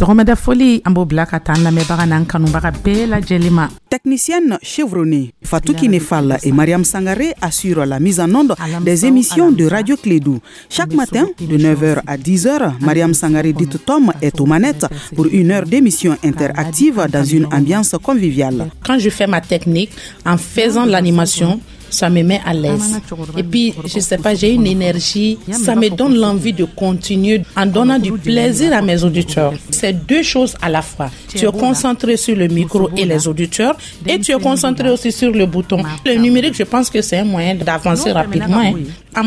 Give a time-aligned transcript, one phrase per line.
[0.00, 4.56] sɔgɔmada foli an b'o bila ka taa an lamɛnbaga n'an kanubaga bɛɛ lajɛlen ma Technicienne
[4.62, 9.96] chevronnée, Fatou Kinefal et Mariam Sangaré assurent la mise en onde des émissions de Radio
[9.96, 10.38] Clédou.
[10.70, 14.86] Chaque matin, de 9h à 10h, Mariam Sangaré dite Tom est aux manettes
[15.16, 18.70] pour une heure d'émission interactive dans une ambiance conviviale.
[18.86, 19.90] Quand je fais ma technique,
[20.24, 21.60] en faisant l'animation,
[21.90, 23.00] ça me met à l'aise.
[23.36, 27.66] Et puis, je sais pas, j'ai une énergie, ça me donne l'envie de continuer en
[27.66, 29.52] donnant du plaisir à mes auditeurs.
[29.70, 31.10] C'est deux choses à la fois.
[31.28, 33.76] Tu es concentré sur le micro et les auditeurs
[34.06, 35.82] et tu es concentré aussi sur le bouton.
[36.04, 38.58] Le numérique, je pense que c'est un moyen d'avancer rapidement.
[38.58, 38.72] hein.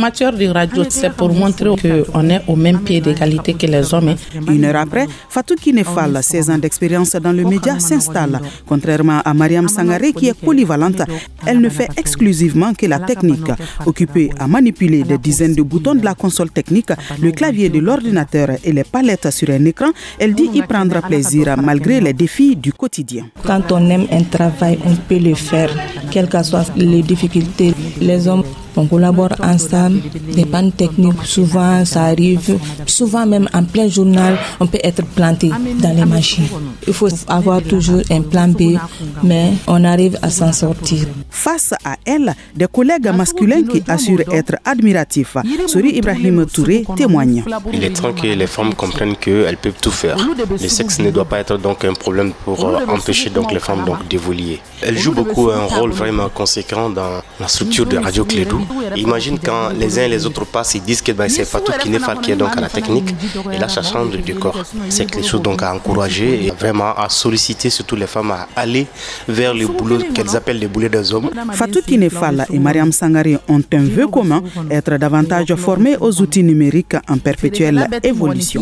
[0.04, 4.16] Matière de radio, c'est pour montrer qu'on est au même pied d'égalité que les hommes.
[4.50, 8.42] Une heure après, Fatou Kinefal, 16 ans d'expérience dans le média, s'installe.
[8.68, 11.02] Contrairement à Mariam Sangaré qui est polyvalente,
[11.46, 13.52] elle ne fait exclusivement que la technique.
[13.86, 16.90] Occupée à manipuler des dizaines de boutons de la console technique,
[17.22, 21.56] le clavier de l'ordinateur et les palettes sur un écran, elle dit y prendre plaisir
[21.62, 23.28] malgré les défis du quotidien.
[23.46, 25.70] Quand on aime un travail, on peut le faire,
[26.12, 27.74] quelles que soient les difficultés.
[28.02, 28.44] Les hommes,
[28.76, 30.02] on collabore ensemble.
[30.36, 32.58] Des pannes techniques, souvent ça arrive.
[32.86, 35.50] Souvent même en plein journal, on peut être planté
[35.82, 36.48] dans les machines.
[36.88, 38.78] Il faut avoir toujours un plan B,
[39.24, 41.06] mais on arrive à s'en sortir.
[41.34, 45.36] Face à elle, des collègues masculins qui assurent être admiratifs.
[45.68, 47.44] Sori Ibrahim Touré témoigne.
[47.74, 50.16] Il est temps que les femmes comprennent qu'elles peuvent tout faire.
[50.62, 53.84] Le sexe ne doit pas être donc un problème pour euh, empêcher donc les femmes
[53.84, 54.60] donc d'évoluer.
[54.82, 58.62] Elles jouent beaucoup un rôle vraiment conséquent dans la structure de Radio Clédou.
[58.96, 62.20] Imagine quand les uns et les autres passent, ils disent que ben, c'est Fatou Kinefal
[62.22, 63.14] qui est donc à la technique.
[63.52, 64.64] Et là, ça change de décor.
[64.90, 68.88] C'est quelque chose donc à encourager et vraiment à solliciter surtout les femmes à aller
[69.28, 71.30] vers le boulot qu'elles appellent les boulets des hommes.
[71.54, 76.96] Fatou Kinefal et Mariam Sangaré ont un vœu commun, être davantage formés aux outils numériques
[77.10, 78.62] en perpétuelle évolution.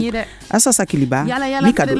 [0.49, 1.25] Assasa Kiliba,
[1.63, 1.95] Mikado